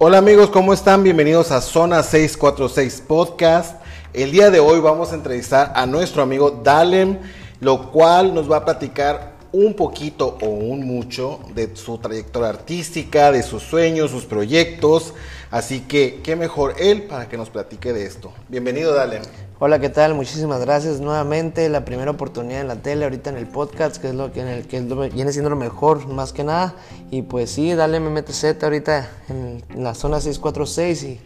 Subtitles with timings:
[0.00, 1.02] Hola amigos, ¿cómo están?
[1.02, 3.82] Bienvenidos a Zona 646 Podcast.
[4.12, 7.18] El día de hoy vamos a entrevistar a nuestro amigo Dalem,
[7.58, 13.32] lo cual nos va a platicar un poquito o un mucho de su trayectoria artística,
[13.32, 15.14] de sus sueños, sus proyectos.
[15.50, 18.32] Así que, qué mejor él para que nos platique de esto.
[18.48, 19.22] Bienvenido, Dalem.
[19.60, 20.14] Hola, ¿qué tal?
[20.14, 21.68] Muchísimas gracias nuevamente.
[21.68, 24.46] La primera oportunidad en la tele, ahorita en el podcast, que es lo que, en
[24.46, 24.80] el, que
[25.12, 26.76] viene siendo lo mejor, más que nada.
[27.10, 31.20] Y pues sí, dale MMTZ ahorita en, la zona 646 y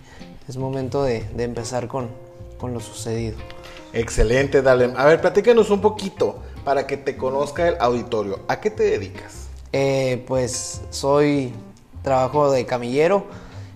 [0.49, 2.09] es momento de, empezar con,
[2.57, 3.37] con, lo sucedido.
[3.93, 4.95] Excelente, Dalem.
[4.97, 8.41] A ver, platícanos un poquito para que te conozca el auditorio.
[8.49, 9.49] ¿A qué te dedicas?
[9.75, 11.53] Eh, pues soy,
[12.03, 13.27] trabajo de camillero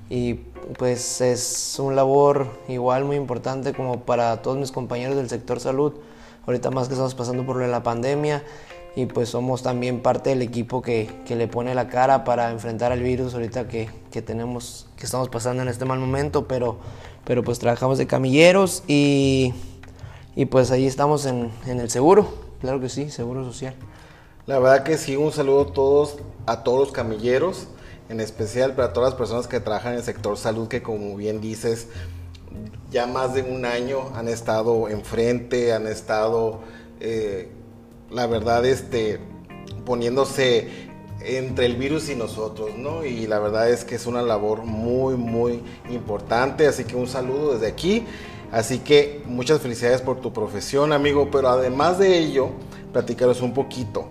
[0.09, 0.41] y
[0.79, 5.95] pues es un labor igual muy importante como para todos mis compañeros del sector salud.
[6.47, 8.43] Ahorita más que estamos pasando por la pandemia
[8.95, 12.93] y pues somos también parte del equipo que, que le pone la cara para enfrentar
[12.93, 16.79] al virus ahorita que, que, tenemos, que estamos pasando en este mal momento, pero,
[17.24, 19.54] pero pues trabajamos de camilleros y,
[20.35, 22.29] y pues ahí estamos en, en el seguro,
[22.60, 23.74] claro que sí, seguro social.
[24.46, 27.69] La verdad que sí, un saludo a todos, a todos los camilleros
[28.09, 31.40] en especial para todas las personas que trabajan en el sector salud, que como bien
[31.40, 31.88] dices,
[32.90, 36.60] ya más de un año han estado enfrente, han estado,
[37.01, 37.48] eh,
[38.10, 39.18] la verdad, este,
[39.85, 40.68] poniéndose
[41.21, 43.04] entre el virus y nosotros, ¿no?
[43.04, 47.54] Y la verdad es que es una labor muy, muy importante, así que un saludo
[47.54, 48.07] desde aquí.
[48.52, 52.51] Así que muchas felicidades por tu profesión, amigo, pero además de ello,
[52.93, 54.10] platicaros un poquito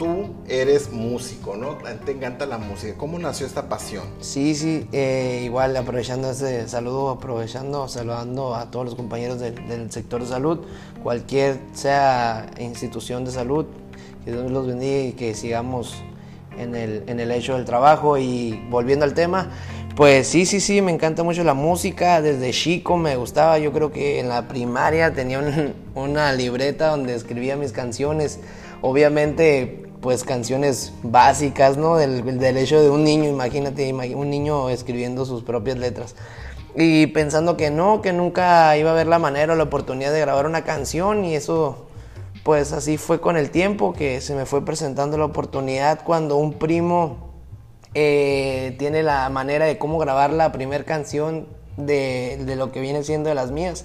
[0.00, 1.76] tú eres músico, ¿no?
[2.06, 2.94] Te encanta la música.
[2.96, 4.04] ¿Cómo nació esta pasión?
[4.20, 10.22] Sí, sí, eh, igual aprovechando ese saludo, aprovechando, saludando a todos los compañeros del, sector
[10.22, 10.60] de salud,
[11.02, 13.66] cualquier sea institución de salud,
[14.24, 15.94] que Dios los bendiga y que sigamos
[16.58, 18.16] en el, en el hecho del trabajo.
[18.16, 19.50] Y volviendo al tema,
[19.96, 22.22] pues sí, sí, sí, me encanta mucho la música.
[22.22, 23.58] Desde chico me gustaba.
[23.58, 25.42] Yo creo que en la primaria tenía
[25.94, 28.40] una libreta donde escribía mis canciones.
[28.82, 31.96] Obviamente pues canciones básicas, ¿no?
[31.96, 36.14] Del, del, hecho de un niño, imagínate, un niño escribiendo sus propias letras.
[36.74, 40.20] Y pensando que no, que nunca iba a haber la manera o la oportunidad de
[40.20, 41.88] grabar una canción y eso,
[42.44, 46.54] pues así fue con el tiempo que se me fue presentando la oportunidad cuando un
[46.54, 47.30] primo
[47.94, 53.02] eh, tiene la manera de cómo grabar la primera canción de, de, lo que viene
[53.02, 53.84] siendo de las mías.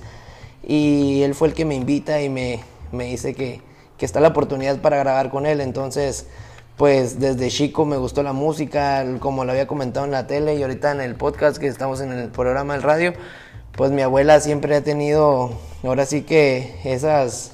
[0.63, 2.59] Y él fue el que me invita y me,
[2.91, 3.61] me dice que,
[3.97, 5.61] que está la oportunidad para grabar con él.
[5.61, 6.27] Entonces,
[6.77, 10.61] pues desde chico me gustó la música, como lo había comentado en la tele y
[10.61, 13.13] ahorita en el podcast que estamos en el programa del radio,
[13.75, 15.51] pues mi abuela siempre ha tenido,
[15.83, 17.51] ahora sí que esas,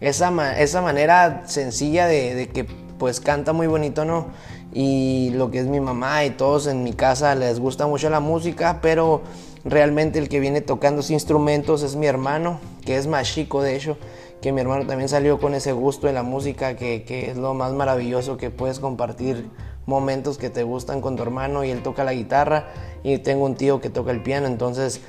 [0.00, 2.64] esa, esa manera sencilla de, que
[2.98, 4.28] pues canta muy bonito, ¿no?
[4.72, 8.20] Y lo que es mi mamá y todos en mi casa les gusta mucho la
[8.20, 9.22] música, pero
[9.64, 13.76] realmente el que viene tocando esos instrumentos es mi hermano, que es más chico de
[13.76, 13.98] hecho
[14.40, 17.54] que mi hermano también salió con ese gusto en la música, que, que, es lo
[17.54, 19.48] más maravilloso que puedes compartir
[19.86, 22.66] momentos que te gustan con tu hermano y él toca la guitarra
[23.02, 25.00] y tengo un tío que toca el piano, entonces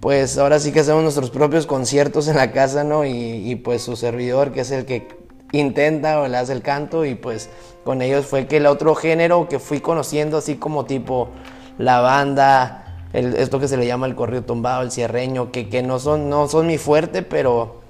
[0.00, 3.04] pues ahora sí que hacemos nuestros propios conciertos en la casa, ¿no?
[3.04, 3.10] Y,
[3.50, 5.08] y pues su servidor, que es el que
[5.52, 7.48] intenta o le hace el canto y pues
[7.84, 11.28] con ellos fue que el otro género que fui conociendo así como tipo
[11.78, 15.82] la banda, el, esto que se le llama el corrido tumbado, el cierreño, que, que
[15.82, 17.85] no, son, no son mi fuerte, pero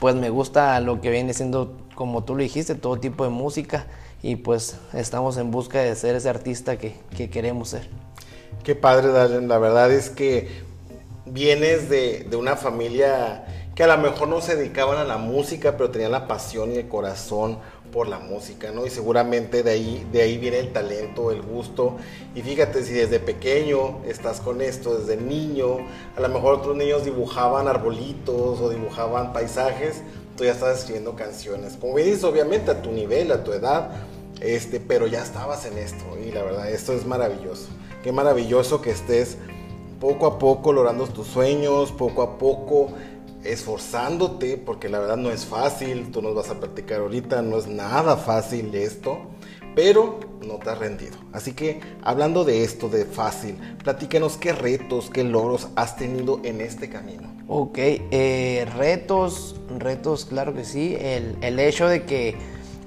[0.00, 3.86] pues me gusta lo que viene siendo, como tú lo dijiste, todo tipo de música
[4.22, 6.94] y pues estamos en busca de ser ese artista que,
[7.30, 7.88] queremos ser.
[8.64, 9.46] Qué padre, Darren.
[9.46, 10.48] La verdad es que
[11.26, 13.44] vienes de, de, una familia
[13.74, 16.76] que a lo mejor no se dedicaban a la música, pero tenían la pasión y
[16.76, 17.58] el corazón
[17.92, 18.86] por la música, ¿no?
[18.86, 21.96] Y seguramente de ahí, de ahí viene el talento, el gusto.
[22.34, 25.78] Y fíjate, si desde pequeño estás con esto, desde niño,
[26.16, 30.02] a lo mejor otros niños dibujaban arbolitos o dibujaban paisajes,
[30.36, 31.76] tú ya estás escribiendo canciones.
[31.80, 33.90] Como dices, obviamente a tu nivel, a tu edad,
[34.40, 36.04] este, pero ya estabas en esto.
[36.18, 37.68] Y la verdad, esto es maravilloso.
[38.02, 39.36] Qué maravilloso que estés
[40.00, 42.88] poco a poco logrando tus sueños, poco a poco
[43.44, 47.66] esforzándote, porque la verdad no es fácil, tú nos vas a platicar ahorita, no es
[47.66, 49.18] nada fácil esto,
[49.74, 51.16] pero no te has rendido.
[51.32, 56.60] Así que hablando de esto, de fácil, platícanos qué retos, qué logros has tenido en
[56.60, 57.32] este camino.
[57.48, 62.36] Ok, eh, retos, retos, claro que sí, el, hecho de que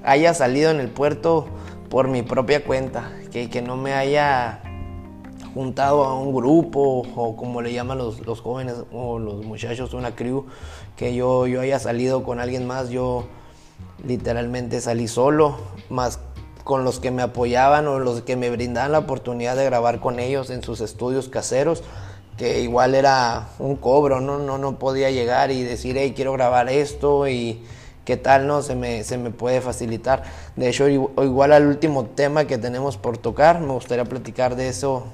[0.02, 1.48] haya salido en el puerto
[1.90, 4.63] por mi propia cuenta, que no me haya
[5.54, 10.16] juntado a un grupo o como le llaman los, los jóvenes o los muchachos, una
[10.16, 10.46] crew,
[10.96, 13.26] que yo, yo haya salido con alguien más, yo
[14.04, 15.56] literalmente salí solo,
[15.88, 16.18] más
[16.64, 20.18] con los que me apoyaban o los que me brindaban la oportunidad de grabar con
[20.18, 21.84] ellos en sus estudios caseros,
[22.36, 24.38] que igual era un cobro, ¿no?
[24.38, 27.62] No, no podía llegar y decir, hey, quiero grabar esto y
[28.04, 28.62] qué tal, ¿no?
[28.62, 30.24] Se me, se me puede facilitar.
[30.56, 35.04] De hecho, igual al último tema que tenemos por tocar, me gustaría platicar de eso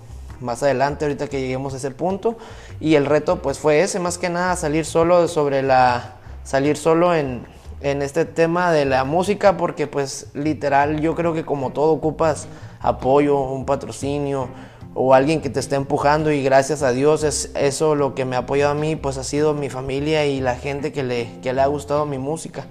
[0.40, 2.36] más adelante, ahorita que lleguemos a ese punto.
[2.80, 6.14] Y el reto, pues fue ese, más que nada, salir solo sobre la.
[6.44, 7.46] salir solo en,
[7.80, 12.48] en este tema de la música, porque, pues, literal, yo creo que como todo ocupas
[12.80, 14.48] apoyo, un patrocinio
[14.94, 18.36] o alguien que te esté empujando y gracias a Dios es eso lo que me
[18.36, 21.52] ha apoyado a mí pues ha sido mi familia y la gente que le, que
[21.52, 22.66] le ha gustado mi música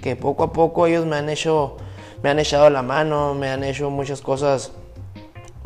[0.00, 1.76] que poco a poco ellos me han hecho
[2.22, 4.72] me han echado la mano me han hecho muchas cosas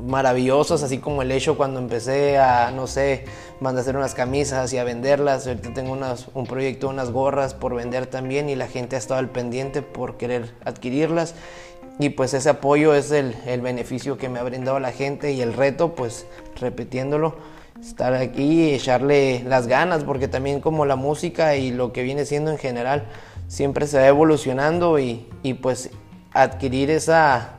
[0.02, 3.24] maravillosas así como el hecho cuando empecé a no sé
[3.60, 5.46] mandar a hacer unas camisas y a venderlas.
[5.46, 5.98] Ahorita tengo
[6.34, 10.16] un proyecto unas gorras por vender también y la gente ha estado al pendiente por
[10.16, 11.34] querer adquirirlas.
[12.00, 15.40] Y pues ese apoyo es el, el, beneficio que me ha brindado la gente y
[15.40, 16.26] el reto, pues
[16.60, 17.36] repitiéndolo,
[17.80, 22.24] estar aquí y echarle las ganas, porque también como la música y lo que viene
[22.24, 23.08] siendo en general,
[23.48, 25.90] siempre se va evolucionando y, y pues
[26.32, 27.57] adquirir esa,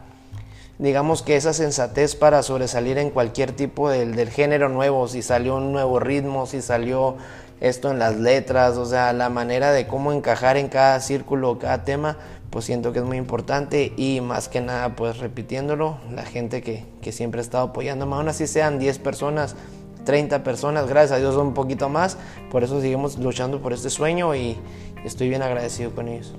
[0.79, 5.57] digamos que esa sensatez para sobresalir en cualquier tipo del, del género nuevo, si salió
[5.57, 7.17] un nuevo ritmo, si salió
[7.59, 11.83] esto en las letras, o sea, la manera de cómo encajar en cada círculo, cada
[11.83, 12.17] tema,
[12.49, 16.85] pues siento que es muy importante y más que nada pues repitiéndolo, la gente que,
[17.01, 19.57] que siempre ha estado apoyándome, aún así sean 10 personas,
[20.05, 22.17] 30 personas, gracias a Dios son un poquito más,
[22.49, 24.57] por eso seguimos luchando por este sueño y
[25.03, 26.33] estoy bien agradecido con ellos.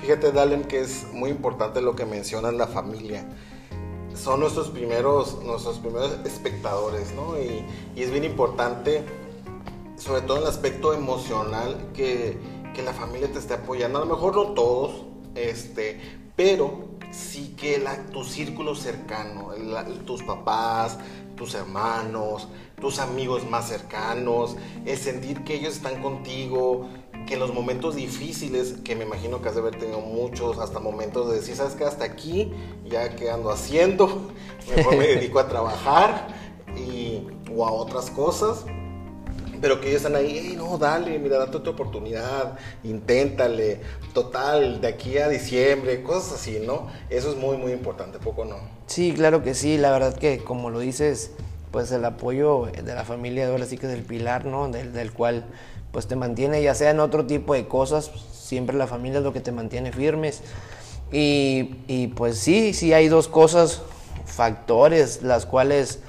[0.00, 3.24] Fíjate, Dalen, que es muy importante lo que mencionas, la familia.
[4.18, 7.38] Son nuestros primeros, nuestros primeros espectadores, ¿no?
[7.40, 9.04] Y, y es bien importante,
[9.96, 12.36] sobre todo en el aspecto emocional, que,
[12.74, 13.98] que la familia te esté apoyando.
[13.98, 15.04] A lo mejor no todos,
[15.34, 16.00] este,
[16.34, 17.82] pero sí que
[18.12, 19.50] tu círculo cercano,
[20.04, 20.98] tus papás,
[21.36, 22.48] tus hermanos,
[22.80, 26.88] tus amigos más cercanos, el sentir que ellos están contigo,
[27.28, 31.28] que los momentos difíciles, que me imagino que has de haber tenido muchos, hasta momentos
[31.28, 31.84] de decir, ¿sabes qué?
[31.84, 32.52] Hasta aquí,
[32.86, 34.30] ya que ando haciendo,
[34.76, 36.28] mejor me dedico a trabajar
[36.74, 38.64] y, o a otras cosas
[39.60, 43.80] pero que ellos están ahí, hey, no, dale, mira, date otra oportunidad, inténtale,
[44.14, 46.86] total, de aquí a diciembre, cosas así, ¿no?
[47.10, 48.56] Eso es muy, muy importante, poco no.
[48.86, 51.32] Sí, claro que sí, la verdad que como lo dices,
[51.72, 54.68] pues el apoyo de la familia ahora sí que es el pilar, ¿no?
[54.68, 55.44] Del, del cual
[55.92, 59.32] pues te mantiene, ya sea en otro tipo de cosas, siempre la familia es lo
[59.32, 60.42] que te mantiene firmes.
[61.10, 63.82] Y, y pues sí, sí hay dos cosas,
[64.26, 66.00] factores, las cuales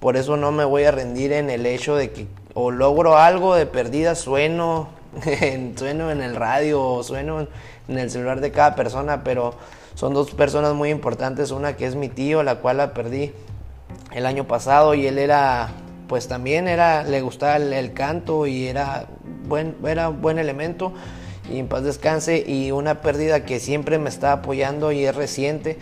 [0.00, 3.54] por eso no me voy a rendir en el hecho de que o logro algo
[3.54, 4.88] de perdida, sueno,
[5.76, 7.46] sueno en el radio o sueno
[7.88, 9.54] en el celular de cada persona, pero
[9.94, 13.32] son dos personas muy importantes, una que es mi tío, la cual la perdí
[14.12, 15.70] el año pasado y él era,
[16.08, 19.06] pues también era, le gustaba el, canto y era
[19.46, 20.92] buen, era buen elemento.
[21.52, 25.78] Y en paz descanse y una pérdida que siempre me está apoyando y es reciente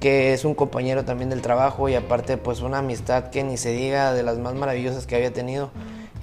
[0.00, 3.70] que es un compañero también del trabajo y aparte pues una amistad que ni se
[3.70, 5.70] diga de las más maravillosas que había tenido.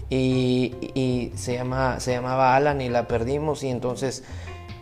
[0.09, 4.23] Y, se, llama, se llamaba Alan y la perdimos y entonces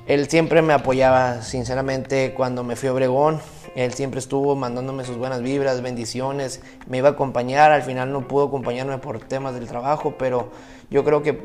[0.06, 3.40] él siempre me apoyaba, sinceramente, cuando me fui a Obregón,
[3.76, 8.28] él siempre estuvo mandándome sus buenas vibras, bendiciones, me iba a acompañar, al final no
[8.28, 10.50] pudo acompañarme por temas del trabajo, pero
[10.90, 11.40] yo creo que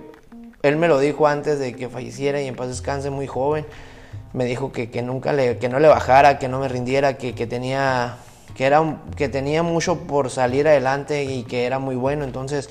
[0.63, 3.65] él me lo dijo antes de que falleciera y en paz descanse muy joven,
[4.33, 7.35] me dijo que, que nunca le, que no le bajara, que no me rindiera, que,
[7.35, 8.19] que tenía
[8.57, 12.71] que era que tenía mucho por salir adelante y que era muy bueno, entonces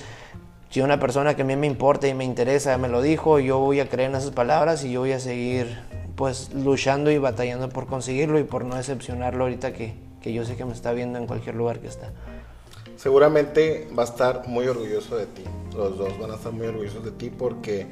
[0.70, 3.60] si una persona que a mí me importa y me interesa me lo dijo, yo
[3.60, 5.80] voy a creer en esas palabras y yo voy a seguir
[6.16, 10.56] pues luchando y batallando por conseguirlo y por no decepcionarlo ahorita que, que yo sé
[10.56, 12.12] que me está viendo en cualquier lugar que está.
[12.98, 15.44] Seguramente va a estar muy orgulloso de ti,
[15.76, 17.88] los dos van a estar muy orgullosos de ti porque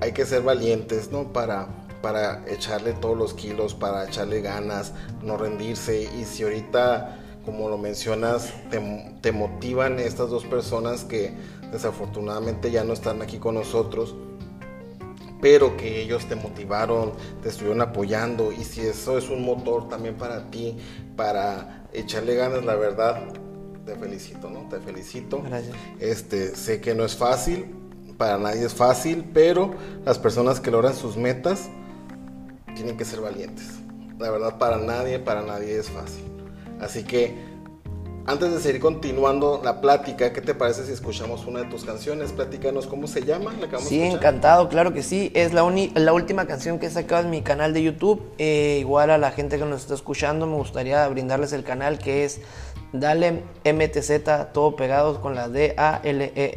[0.00, 1.32] hay que ser valientes, ¿no?
[1.32, 1.68] Para,
[2.02, 7.76] para echarle todos los kilos, para echarle ganas, no rendirse y si ahorita como lo
[7.76, 8.80] mencionas, te,
[9.20, 11.34] te, motivan estas dos personas que
[11.70, 14.14] desafortunadamente ya no están aquí con nosotros,
[15.44, 20.14] pero que ellos te motivaron, te estuvieron apoyando y si eso es un motor también
[20.14, 20.74] para ti,
[21.16, 23.24] para echarle ganas, la verdad,
[23.84, 24.66] te felicito, ¿no?
[24.70, 25.42] Te felicito.
[25.42, 25.76] Gracias.
[26.00, 27.66] Este, sé que no es fácil,
[28.16, 29.74] para nadie es fácil, pero
[30.06, 31.68] las personas que logran sus metas
[32.74, 33.66] tienen que ser valientes.
[34.18, 36.24] La verdad, para nadie, para nadie es fácil.
[36.80, 37.34] Así que
[38.26, 42.32] antes de seguir continuando la plática, ¿qué te parece si escuchamos una de tus canciones?
[42.32, 43.52] Platícanos cómo se llama.
[43.60, 45.30] La sí, encantado, claro que sí.
[45.34, 48.22] Es la, la última canción que he sacado en mi canal de YouTube.
[48.38, 52.24] Eh, igual a la gente que nos está escuchando, me gustaría brindarles el canal que
[52.24, 52.40] es
[52.92, 56.52] Dale MTZ, todo pegado con la D-A-L-E-M-T-Z.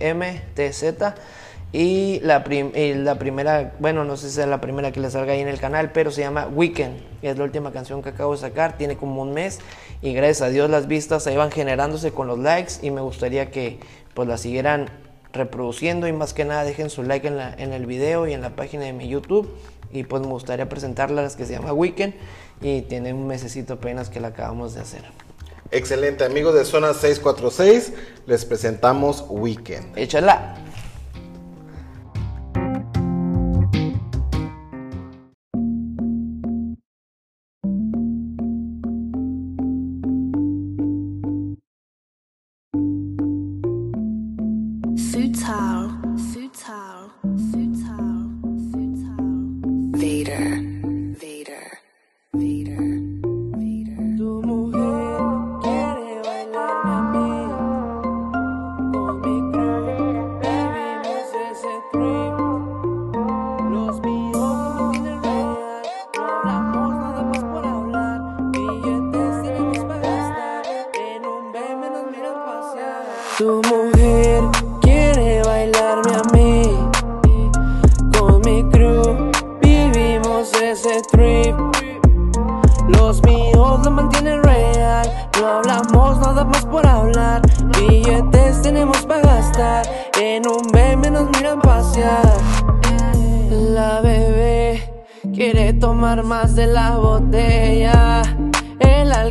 [1.74, 5.42] Y la, la primera, bueno, no sé si es la primera que le salga ahí
[5.42, 6.96] en el canal, pero se llama Weekend.
[7.22, 9.60] Es la última canción que acabo de sacar, tiene como un mes.
[10.02, 13.50] Y gracias a Dios las vistas se iban generándose con los likes y me gustaría
[13.52, 13.80] que
[14.14, 14.90] pues la siguieran
[15.34, 18.42] reproduciendo y más que nada dejen su like en, la, en el video y en
[18.42, 19.50] la página de mi YouTube.
[19.92, 22.14] Y pues me gustaría presentarlas que se llama Weekend
[22.62, 25.04] y tiene un mesecito apenas que la acabamos de hacer.
[25.72, 27.94] Excelente, amigos de Zona 646,
[28.26, 29.98] les presentamos Weekend.
[29.98, 30.67] Échala.
[50.28, 50.57] Yeah.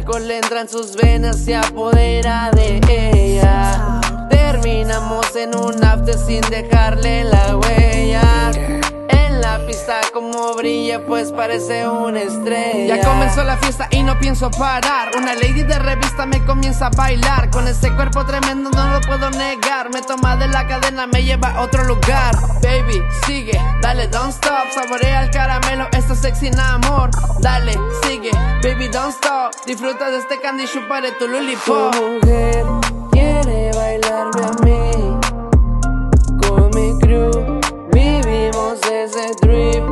[0.06, 2.80] alcohol entra en sus venas, se apodera de
[3.12, 4.00] ella.
[4.30, 8.75] Terminamos en un after sin dejarle la huella
[14.50, 15.10] parar.
[15.16, 17.50] Una lady de revista me comienza a bailar.
[17.50, 19.90] Con ese cuerpo tremendo no lo puedo negar.
[19.92, 22.34] Me toma de la cadena, me lleva a otro lugar.
[22.62, 24.70] Baby, sigue, dale, don't stop.
[24.74, 27.10] Saborea el caramelo, esto es sexy amor.
[27.40, 28.30] Dale, sigue,
[28.62, 29.54] baby, don't stop.
[29.66, 31.94] Disfruta de este candy, chuparé tu lollipop.
[31.94, 32.64] Tu mujer
[33.10, 34.75] quiere bailarme a mí.
[39.06, 39.84] Ese trip.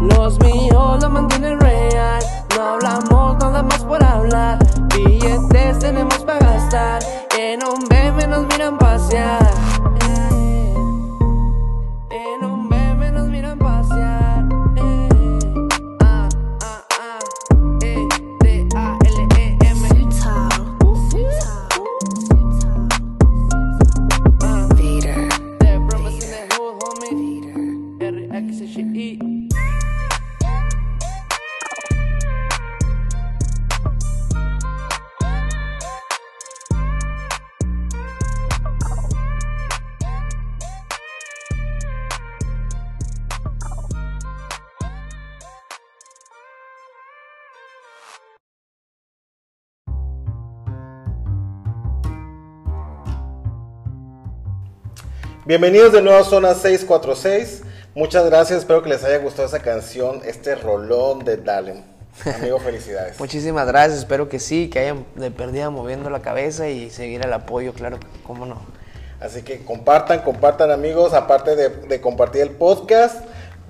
[0.00, 2.22] Los míos lo mantienen real.
[2.56, 4.58] No hablamos nada más por hablar.
[4.94, 7.02] Billetes tenemos para gastar.
[7.38, 9.73] En un bebé nos miran pasear.
[55.46, 57.64] Bienvenidos de nuevo a Zona 646.
[57.94, 61.84] Muchas gracias, espero que les haya gustado esa canción, este rolón de Dalen.
[62.34, 63.20] Amigo, felicidades.
[63.20, 67.30] Muchísimas gracias, espero que sí, que hayan de perdida moviendo la cabeza y seguir el
[67.30, 68.62] apoyo, claro, cómo no.
[69.20, 73.22] Así que compartan, compartan amigos, aparte de, de compartir el podcast,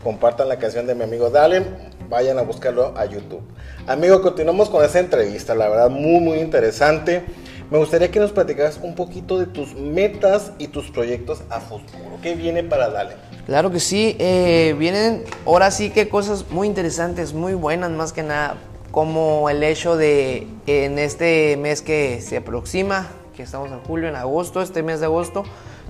[0.05, 1.67] compartan la canción de mi amigo Dalen,
[2.09, 3.43] vayan a buscarlo a YouTube.
[3.89, 7.25] Amigo, continuamos con esa entrevista, la verdad muy, muy interesante.
[7.71, 12.19] Me gustaría que nos platicaras un poquito de tus metas y tus proyectos a futuro.
[12.23, 13.15] ¿Qué viene para Dale?
[13.47, 18.23] Claro que sí, eh, vienen ahora sí que cosas muy interesantes, muy buenas más que
[18.23, 18.57] nada,
[18.91, 24.17] como el hecho de en este mes que se aproxima, que estamos en julio, en
[24.17, 25.45] agosto, este mes de agosto,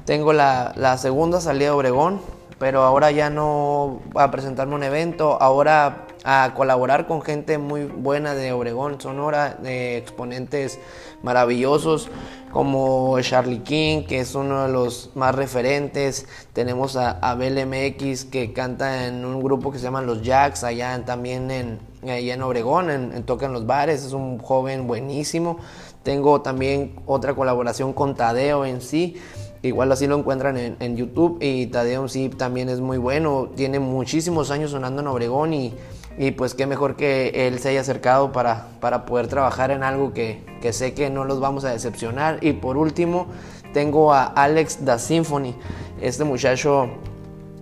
[0.04, 2.20] tengo la, la segunda salida de Obregón,
[2.58, 8.34] pero ahora ya no a presentarme un evento, ahora a colaborar con gente muy buena
[8.34, 10.80] de Obregón, Sonora, de exponentes
[11.22, 12.08] maravillosos
[12.50, 16.26] como Charlie King, que es uno de los más referentes.
[16.54, 21.04] Tenemos a Abel MX, que canta en un grupo que se llama Los Jacks, allá
[21.04, 24.04] también en, allá en Obregón, en, Toca en los Bares.
[24.04, 25.58] Es un joven buenísimo.
[26.04, 29.16] Tengo también otra colaboración con Tadeo en sí.
[29.62, 33.50] Igual así lo encuentran en, en YouTube y Tadeo en sí también es muy bueno.
[33.56, 35.74] Tiene muchísimos años sonando en Obregón y
[36.16, 40.12] Y pues qué mejor que él se haya acercado para, para poder trabajar en algo
[40.12, 42.38] que, que sé que no los vamos a decepcionar.
[42.40, 43.26] Y por último,
[43.72, 45.54] tengo a Alex Da Symphony.
[46.00, 46.88] Este muchacho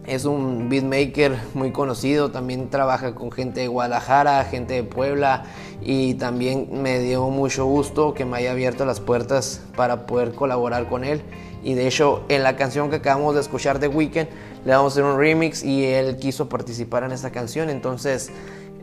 [0.06, 5.44] es un beatmaker muy conocido, también trabaja con gente de Guadalajara, gente de Puebla
[5.80, 10.88] y también me dio mucho gusto que me haya abierto las puertas para poder colaborar
[10.88, 11.23] con él.
[11.62, 14.28] Y de hecho en la canción que acabamos de escuchar de Weekend
[14.64, 18.31] le vamos a hacer un remix y él quiso participar en esta canción, entonces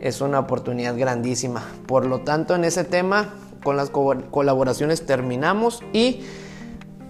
[0.00, 1.64] es una oportunidad grandísima.
[1.86, 6.22] Por lo tanto en ese tema con las colaboraciones terminamos y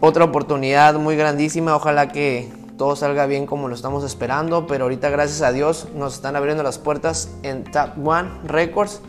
[0.01, 2.49] otra oportunidad muy grandísima, ojalá que
[2.79, 6.63] todo salga bien como lo estamos esperando, pero ahorita gracias a Dios nos están abriendo
[6.63, 9.03] las puertas en Tap One Records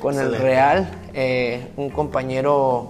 [0.00, 2.88] con el Real, eh, un compañero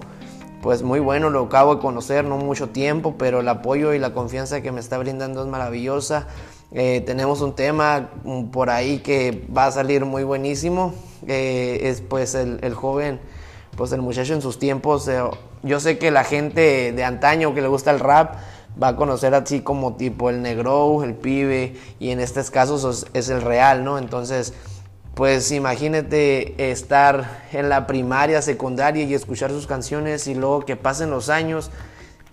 [0.61, 4.13] pues muy bueno, lo acabo de conocer, no mucho tiempo, pero el apoyo y la
[4.13, 6.27] confianza que me está brindando es maravillosa.
[6.71, 10.93] Eh, tenemos un tema mm, por ahí que va a salir muy buenísimo,
[11.27, 13.19] eh, es pues el, joven,
[13.75, 15.09] pues el muchacho en sus tiempos,
[15.63, 18.35] yo sé que la gente de antaño que le gusta el rap,
[18.81, 23.29] va a conocer así como tipo el negro, el pibe, y en estos casos es
[23.29, 23.97] el real, ¿no?
[23.97, 24.53] Entonces,
[25.19, 31.09] pues imagínate estar en la primaria, secundaria y escuchar sus canciones y luego que pasen
[31.09, 31.71] los años,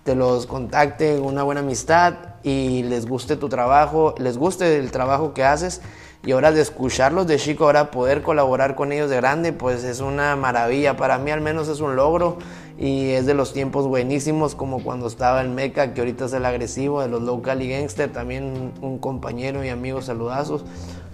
[0.05, 2.13] te los contacte una buena amistad
[2.43, 5.81] y les guste tu trabajo, les guste el trabajo que haces
[6.23, 9.99] y ahora de escucharlos de chico, ahora poder colaborar con ellos de grande, pues es
[9.99, 10.95] una maravilla.
[10.95, 12.37] Para mí al menos es un logro
[12.79, 16.45] y es de los tiempos buenísimos como cuando estaba en Meca, que ahorita es el
[16.45, 20.63] agresivo de los local y gangster, también un compañero y amigo saludazos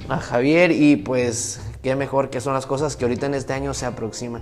[0.10, 3.74] a Javier y pues qué mejor que son las cosas que ahorita en este año
[3.74, 4.42] se aproximan.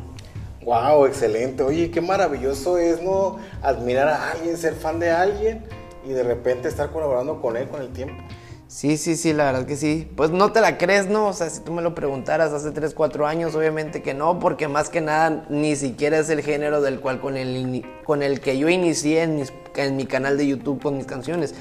[0.64, 1.64] Wow, excelente.
[1.64, 5.64] Oye, qué maravilloso es no admirar a alguien, ser fan de alguien
[6.06, 8.22] y de repente estar colaborando con él con el tiempo.
[8.68, 10.10] Sí, sí, sí, la verdad que sí.
[10.16, 11.28] Pues no te la crees, ¿no?
[11.28, 14.70] O sea, si tú me lo preguntaras hace 3, 4 años, obviamente que no, porque
[14.70, 18.58] más que nada ni siquiera es el género del cual con el, con el que
[18.58, 19.44] yo inicié en,
[19.76, 21.54] en mi canal de YouTube con mis canciones.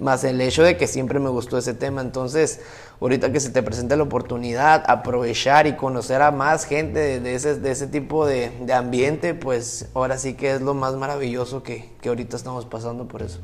[0.00, 2.00] Más el hecho de que siempre me gustó ese tema.
[2.00, 2.60] Entonces,
[3.00, 7.58] ahorita que se te presenta la oportunidad, aprovechar y conocer a más gente de, ese,
[7.58, 11.90] de ese tipo de, de, ambiente, pues ahora sí que es lo más maravilloso que,
[12.00, 13.40] que ahorita estamos pasando por eso.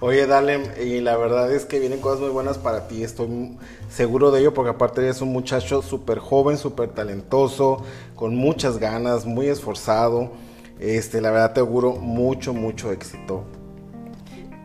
[0.00, 3.56] Oye, Dalem, y la verdad es que vienen cosas muy buenas para ti, estoy
[3.88, 7.84] seguro de ello, porque aparte eres un muchacho súper joven, súper talentoso,
[8.16, 10.32] con muchas ganas, muy esforzado.
[10.80, 13.44] Este, la verdad te auguro mucho, mucho éxito.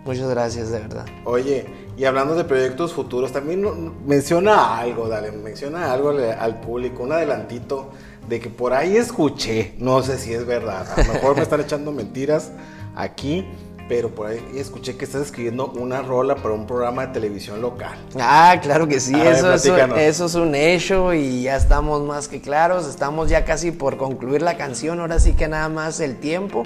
[0.07, 1.05] Muchas gracias, de verdad.
[1.25, 1.65] Oye,
[1.97, 7.89] y hablando de proyectos futuros, también menciona algo, Dalem, menciona algo al público, un adelantito
[8.29, 11.59] de que por ahí escuché, no sé si es verdad, a lo mejor me están
[11.59, 12.51] echando mentiras
[12.95, 13.45] aquí
[13.87, 17.97] pero por ahí escuché que estás escribiendo una rola para un programa de televisión local.
[18.19, 22.87] Ah, claro que sí, eso, eso, es un hecho y ya estamos más que claros,
[22.87, 26.63] estamos ya casi por concluir la canción, ahora sí que nada más el tiempo,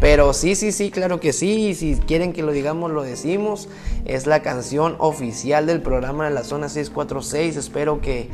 [0.00, 3.68] pero sí, sí, sí, claro que sí, y si quieren que lo digamos, lo decimos,
[4.04, 8.28] es la canción oficial del programa de la zona 646, espero que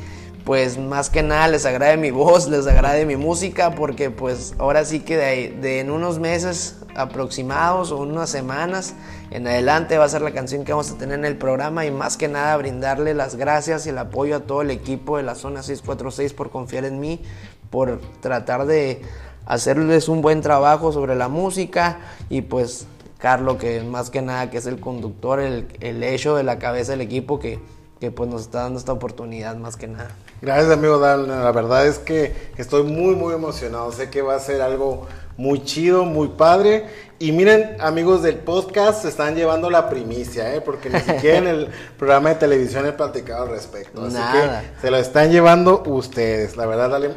[0.49, 4.87] pues más que nada les agrade mi voz, les agrade mi música, porque pues ahora
[4.87, 8.95] sí que de, en unos meses aproximados o unas semanas
[9.31, 11.91] en adelante va a ser la canción que vamos a tener en el programa y
[11.91, 15.35] más que nada brindarle las gracias y el apoyo a todo el equipo de la
[15.35, 17.21] zona 646 por confiar en mí,
[17.69, 19.03] por tratar de
[19.45, 21.99] hacerles un buen trabajo sobre la música
[22.31, 22.87] y pues
[23.19, 26.93] Carlos que más que nada que es el conductor, el, el hecho de la cabeza
[26.93, 27.61] del equipo que,
[28.01, 30.09] que pues nos está dando esta oportunidad más que nada.
[30.40, 31.27] Gracias, amigo Dan.
[31.29, 33.90] La verdad es que estoy muy, muy emocionado.
[33.92, 36.87] Sé que va a ser algo muy chido, muy padre.
[37.18, 40.61] Y miren, amigos del podcast, se están llevando la primicia, ¿eh?
[40.61, 44.05] porque ni siquiera en el programa de televisión he platicado al respecto.
[44.05, 46.57] Así que se lo están llevando ustedes.
[46.57, 47.11] La verdad, dale,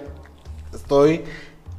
[0.74, 1.24] estoy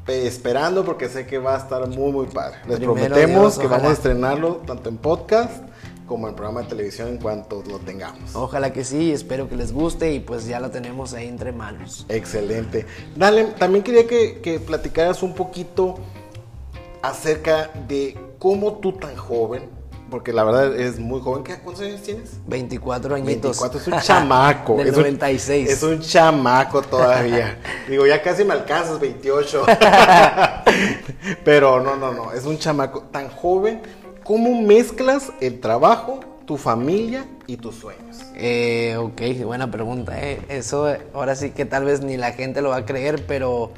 [0.07, 2.59] esperando porque sé que va a estar muy, muy padre.
[2.69, 5.72] Les prometemos que vamos a estrenarlo tanto en podcast
[6.13, 8.37] como el programa de televisión en cuanto lo tengamos.
[8.37, 12.05] Ojalá que sí, espero que les guste y pues ya lo tenemos ahí entre manos.
[12.11, 12.85] Excelente.
[13.17, 15.95] Dale, también quería que, que platicaras un poquito
[17.01, 19.71] acerca de cómo tú tan joven,
[20.11, 21.45] porque la verdad es muy joven.
[21.65, 22.33] ¿Cuántos años tienes?
[22.47, 23.59] 24 añitos.
[23.59, 24.77] 24, es un chamaco.
[24.77, 25.67] Del es 96.
[25.67, 27.59] Un, es un chamaco todavía.
[27.89, 29.65] Digo, ya casi me alcanzas, 28.
[31.45, 33.81] Pero no, no, no, es un chamaco tan joven
[34.25, 38.25] ¿Cómo mezclas el trabajo, tu familia y tus sueños?
[38.37, 40.15] Eh, ok, buena pregunta.
[40.17, 40.41] Eh.
[40.49, 43.73] Eso ahora sí que tal vez ni la gente lo va a creer, pero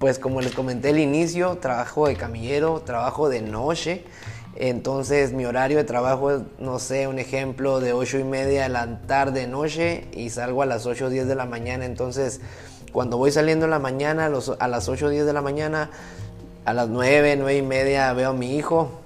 [0.00, 4.04] pues como les comenté al inicio, trabajo de camillero, trabajo de noche.
[4.56, 8.70] Entonces mi horario de trabajo es, no sé, un ejemplo de 8 y media de
[8.70, 11.84] la tarde, noche y salgo a las 8 o 10 de la mañana.
[11.84, 12.40] Entonces
[12.92, 15.90] Cuando voy saliendo en la mañana, a las 8 o 10 de la mañana,
[16.64, 19.03] a las 9, 9 y media veo a mi hijo.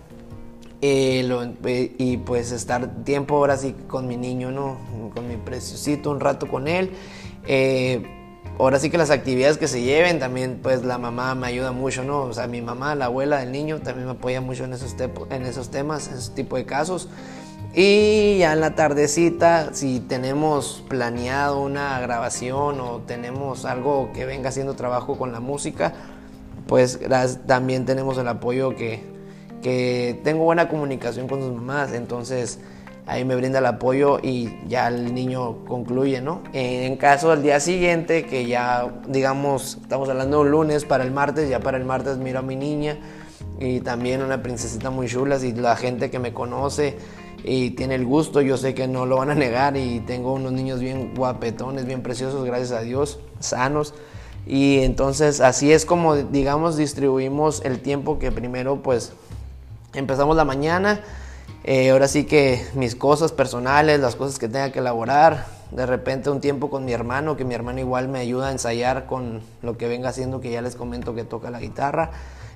[0.80, 4.76] Eh, lo- eh, y pues estar tiempo ahora sí con mi niño, ¿no?
[5.14, 6.90] Con mi preciosito, un rato con él.
[7.46, 8.02] Eh,
[8.58, 12.04] ahora sí que las actividades que se lleven, también pues la mamá me ayuda mucho,
[12.04, 12.22] ¿no?
[12.22, 14.94] O sea, mi mamá, la abuela del niño, también me apoya mucho en esos,
[15.30, 17.08] en esos temas, en ese tipo de casos.
[17.74, 24.48] Y ya en la tardecita, si tenemos planeado una grabación o tenemos algo que venga
[24.48, 25.92] haciendo trabajo con la música,
[26.66, 29.02] pues gra- también tenemos el apoyo que,
[29.62, 32.60] que tengo buena comunicación con sus mamás, entonces
[33.06, 36.42] ahí me brinda el apoyo y ya el niño concluye, ¿no?
[36.52, 41.10] En caso del día siguiente, que ya digamos, estamos hablando de un lunes para el
[41.10, 42.98] martes, ya para el martes miro a mi niña
[43.58, 46.98] y también una princesita muy chula, si la gente que me conoce
[47.44, 50.52] y tiene el gusto, yo sé que no lo van a negar y tengo unos
[50.52, 53.94] niños bien guapetones, bien preciosos, gracias a Dios, sanos.
[54.46, 59.12] Y entonces así es como, digamos, distribuimos el tiempo que primero pues
[59.98, 61.00] empezamos la mañana.
[61.64, 65.46] eh, ahora sí que mis cosas personales, las cosas que tenga que elaborar.
[65.70, 69.04] De repente un tiempo con mi hermano, que mi hermano igual me ayuda a ensayar
[69.06, 72.10] con lo que venga haciendo, que ya les comento que toca la guitarra.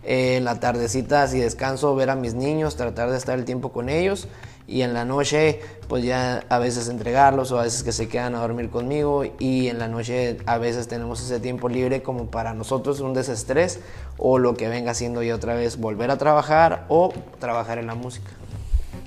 [0.05, 3.71] Eh, en la tardecita, si descanso, ver a mis niños, tratar de estar el tiempo
[3.71, 4.29] con ellos.
[4.67, 8.35] Y en la noche, pues ya a veces entregarlos o a veces que se quedan
[8.35, 9.25] a dormir conmigo.
[9.39, 13.81] Y en la noche a veces tenemos ese tiempo libre como para nosotros un desestrés
[14.19, 17.95] o lo que venga haciendo ya otra vez, volver a trabajar o trabajar en la
[17.95, 18.31] música.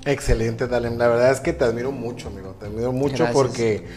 [0.06, 0.98] Excelente, Dalem.
[0.98, 2.56] La verdad es que te admiro mucho, amigo.
[2.60, 3.34] Te admiro mucho Gracias.
[3.34, 3.88] porque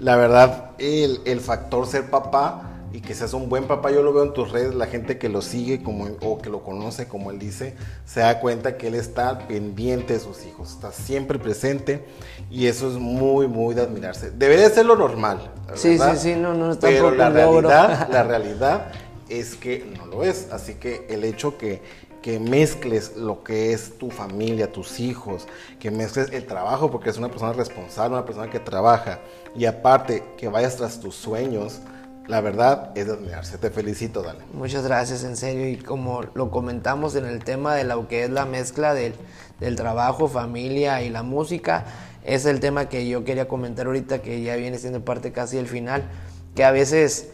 [0.00, 4.12] la verdad, el, el factor ser papá y que seas un buen papá, yo lo
[4.12, 7.30] veo en tus redes, la gente que lo sigue como, o que lo conoce, como
[7.30, 7.74] él dice,
[8.06, 12.04] se da cuenta que él está pendiente de sus hijos, está siempre presente
[12.50, 14.30] y eso es muy, muy de admirarse.
[14.30, 15.50] Debería ser lo normal.
[15.74, 16.14] Sí, ¿verdad?
[16.14, 18.92] sí, sí, no, no es Pero la realidad, la realidad
[19.28, 20.48] es que no lo es.
[20.50, 21.82] Así que el hecho que,
[22.22, 25.46] que mezcles lo que es tu familia, tus hijos,
[25.78, 29.20] que mezcles el trabajo, porque es una persona responsable, una persona que trabaja,
[29.54, 31.80] y aparte que vayas tras tus sueños,
[32.28, 33.56] la verdad es admirarse.
[33.58, 34.40] Te felicito, dale.
[34.52, 35.66] Muchas gracias, en serio.
[35.66, 39.14] Y como lo comentamos en el tema de lo que es la mezcla del,
[39.58, 41.86] del trabajo, familia y la música,
[42.24, 45.66] es el tema que yo quería comentar ahorita, que ya viene siendo parte casi del
[45.66, 46.04] final,
[46.54, 47.30] que a veces,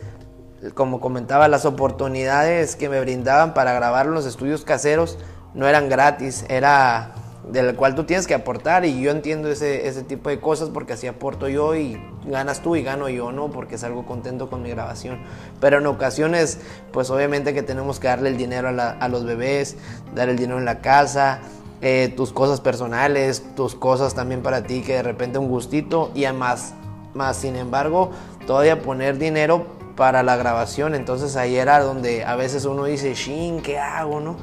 [0.75, 5.19] como comentaba, las oportunidades que me brindaban para grabar en los estudios caseros
[5.55, 7.15] no eran gratis, era
[7.51, 10.95] del cual tú tienes que aportar y yo entiendo ese, ese tipo de cosas porque
[10.95, 13.51] así aporto yo y ganas tú y gano yo, ¿no?
[13.51, 15.19] Porque salgo contento con mi grabación.
[15.61, 16.59] Pero en ocasiones,
[16.93, 19.77] pues obviamente que tenemos que darle el dinero a, los bebés,
[20.15, 21.41] dar el dinero en la casa,
[21.83, 26.25] eh, tus cosas personales, tus cosas también para ti, que de repente un gustito y
[26.25, 26.73] además,
[27.13, 28.11] más sin embargo,
[28.47, 30.95] todavía poner dinero para la grabación.
[30.95, 34.37] Entonces ahí era donde a veces uno dice, shin, ¿qué hago, no?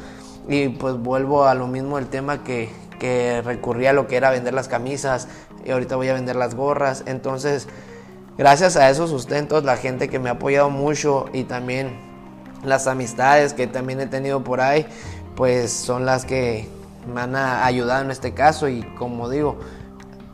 [0.47, 2.69] Y pues vuelvo a lo mismo el tema que,
[3.01, 5.27] que recurrí a lo que era vender las camisas
[5.65, 7.01] y ahorita voy a vender las gorras.
[7.07, 7.67] Entonces,
[8.37, 11.99] gracias a esos sustentos, la gente que me ha apoyado mucho y también
[12.63, 14.85] las amistades que también he tenido por ahí,
[15.35, 16.69] pues son las que
[17.11, 19.57] me han ayudado en este caso y como digo,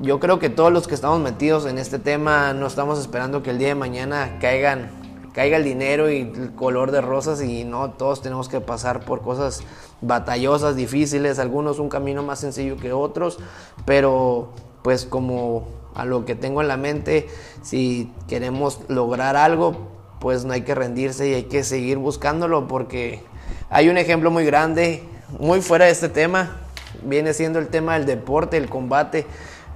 [0.01, 3.51] yo creo que todos los que estamos metidos en este tema no estamos esperando que
[3.51, 4.89] el día de mañana caigan,
[5.33, 9.21] caiga el dinero y el color de rosas y no, todos tenemos que pasar por
[9.21, 9.61] cosas
[10.01, 13.39] batallosas, difíciles, algunos un camino más sencillo que otros,
[13.85, 14.49] pero
[14.83, 17.27] pues como a lo que tengo en la mente,
[17.63, 23.23] si queremos lograr algo, pues no hay que rendirse y hay que seguir buscándolo porque
[23.69, 25.03] hay un ejemplo muy grande,
[25.39, 26.57] muy fuera de este tema,
[27.03, 29.25] viene siendo el tema del deporte, el combate.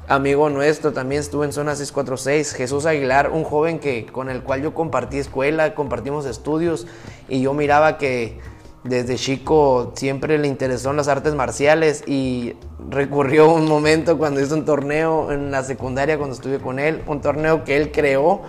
[0.07, 4.62] Amigo nuestro, también estuvo en zona 646, Jesús Aguilar, un joven que, con el cual
[4.62, 6.86] yo compartí escuela, compartimos estudios
[7.29, 8.39] y yo miraba que
[8.84, 12.56] desde chico siempre le interesó en las artes marciales y
[12.89, 17.22] recurrió un momento cuando hizo un torneo en la secundaria cuando estuve con él, un
[17.22, 18.41] torneo que él creó.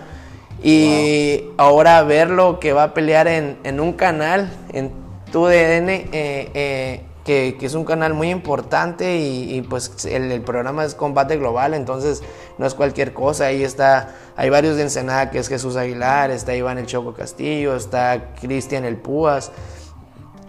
[0.63, 4.91] Y ahora verlo que va a pelear en, en un canal, en
[5.31, 10.41] TUDN, eh, eh, que, que es un canal muy importante y, y, pues el, el
[10.41, 12.21] programa es combate global, entonces
[12.57, 16.55] no es cualquier cosa, ahí está, hay varios de Ensenada que es Jesús Aguilar, está
[16.55, 19.51] Iván el Choco Castillo, está Cristian el Púas,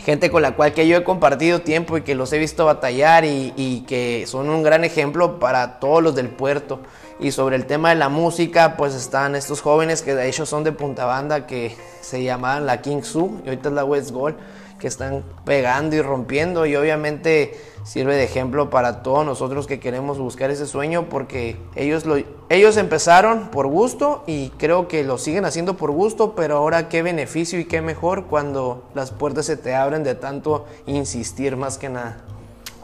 [0.04, 3.24] gente con la cual que yo he compartido tiempo y que los he visto batallar
[3.24, 6.80] y, que son un gran ejemplo para todos los del puerto.
[7.20, 10.62] Y sobre el tema de la música, pues están estos jóvenes que de hecho son
[10.62, 14.36] de Punta Banda, que se llamaban la King Su, y ahorita es la West Gold,
[14.78, 20.18] que están pegando y rompiendo, y obviamente sirve de ejemplo para todos nosotros que queremos
[20.18, 22.16] buscar ese sueño, porque ellos, lo,
[22.48, 27.02] ellos empezaron por gusto y creo que lo siguen haciendo por gusto, pero ahora qué
[27.02, 31.88] beneficio y qué mejor cuando las puertas se te abren de tanto insistir más que
[31.88, 32.18] nada.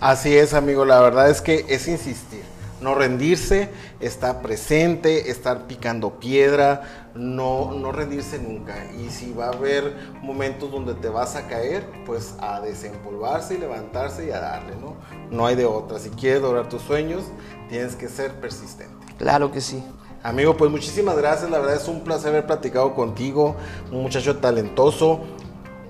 [0.01, 2.43] Así es, amigo, la verdad es que es insistir
[2.81, 3.69] no rendirse,
[4.01, 8.91] estar presente, estar picando piedra, no, no rendirse nunca.
[8.93, 13.59] Y si va a haber momentos donde te vas a caer, pues a desempolvarse y
[13.59, 14.97] levantarse y a darle, ¿no?
[15.31, 15.99] No hay de otra.
[15.99, 17.25] Si quieres lograr tus sueños,
[17.69, 18.95] tienes que ser persistente.
[19.19, 19.83] Claro que sí.
[20.23, 21.51] Amigo, pues muchísimas gracias.
[21.51, 23.57] La verdad es un placer haber platicado contigo.
[23.91, 25.21] Un muchacho talentoso.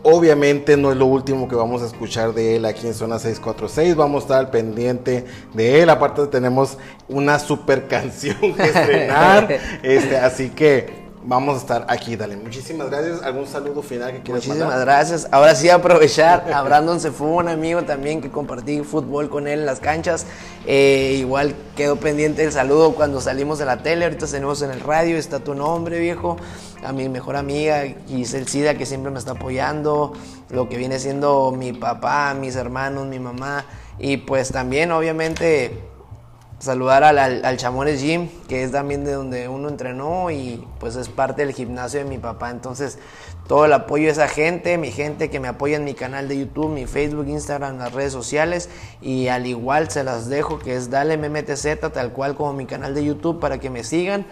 [0.02, 3.96] Obviamente no es lo último que vamos a escuchar de él aquí en Zona 646.
[3.96, 5.90] Vamos a estar al pendiente de él.
[5.90, 6.78] Aparte tenemos
[7.08, 9.48] una super canción que estrenar.
[9.82, 12.16] este, así que vamos a estar aquí.
[12.16, 13.22] Dale, muchísimas gracias.
[13.22, 15.28] ¿Algún saludo final que quieras Muchísimas gracias.
[15.30, 16.50] Ahora sí aprovechar.
[16.54, 20.26] A Brandon se fue un amigo también que compartí fútbol con él en las canchas.
[20.66, 24.04] Eh, igual quedó pendiente el saludo cuando salimos de la tele.
[24.04, 25.16] Ahorita tenemos en el radio.
[25.16, 26.36] Está tu nombre, viejo
[26.84, 30.12] a mi mejor amiga Giselle Sida que siempre me está apoyando,
[30.48, 33.64] lo que viene siendo mi papá, mis hermanos, mi mamá
[33.98, 35.89] y pues también obviamente
[36.60, 41.08] saludar al, al, Chamones Gym, que es también de donde uno entrenó y pues es
[41.08, 42.50] parte del gimnasio de mi papá.
[42.50, 42.98] Entonces,
[43.48, 46.38] todo el apoyo de esa gente, mi gente que me apoya en mi canal de
[46.38, 48.68] YouTube, mi Facebook, Instagram, las redes sociales.
[49.00, 52.94] Y al igual se las dejo, que es Dale MMTZ, tal cual como mi canal
[52.94, 54.26] de YouTube, para que me sigan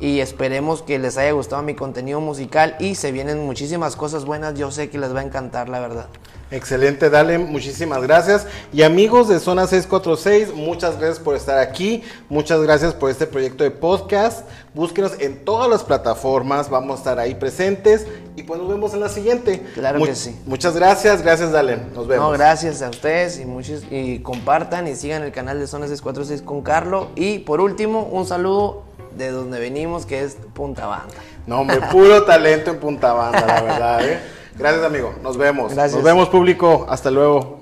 [0.00, 4.58] y esperemos que les haya gustado mi contenido musical y se vienen muchísimas cosas buenas,
[4.58, 6.06] yo sé que les va a encantar la verdad.
[6.52, 8.44] Excelente, dale, muchísimas gracias.
[8.72, 13.62] Y amigos de Zona 646, muchas gracias por estar aquí, muchas gracias por este proyecto
[13.62, 14.48] de podcast.
[14.74, 19.00] Búsquenos en todas las plataformas, vamos a estar ahí presentes y pues nos vemos en
[19.00, 19.62] la siguiente.
[19.74, 20.36] Claro que sí.
[20.44, 22.26] Muchas gracias, gracias Dale, nos vemos.
[22.26, 26.42] No, gracias a ustedes y, muchos, y compartan y sigan el canal de Zona 646
[26.42, 27.08] con Carlos.
[27.14, 31.14] Y por último, un saludo de donde venimos, que es Punta Banda.
[31.46, 34.08] No, hombre, puro talento en Punta Banda, la verdad.
[34.08, 34.20] ¿eh?
[34.56, 35.14] Gracias, amigo.
[35.22, 35.74] Nos vemos.
[35.74, 36.86] Nos vemos, público.
[36.88, 37.59] Hasta luego.